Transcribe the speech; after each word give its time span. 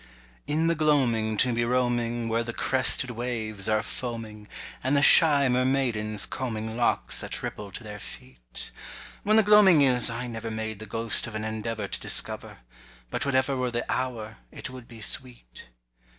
IN 0.47 0.65
the 0.65 0.73
Gloaming 0.73 1.37
to 1.37 1.53
be 1.53 1.63
roaming, 1.63 2.27
where 2.27 2.41
the 2.41 2.53
crested 2.55 3.11
waves 3.11 3.69
are 3.69 3.83
foaming, 3.83 4.47
And 4.83 4.97
the 4.97 5.03
shy 5.03 5.47
mermaidens 5.47 6.25
combing 6.27 6.75
locks 6.75 7.21
that 7.21 7.43
ripple 7.43 7.71
to 7.71 7.83
their 7.83 7.99
feet; 7.99 8.71
When 9.21 9.35
the 9.35 9.43
Gloaming 9.43 9.83
is, 9.83 10.09
I 10.09 10.25
never 10.25 10.49
made 10.49 10.79
the 10.79 10.87
ghost 10.87 11.27
of 11.27 11.35
an 11.35 11.43
endeavour 11.43 11.87
To 11.87 11.99
discover—but 11.99 13.27
whatever 13.27 13.55
were 13.55 13.69
the 13.69 13.85
hour, 13.93 14.37
it 14.51 14.71
would 14.71 14.87
be 14.87 15.01
sweet. 15.01 15.67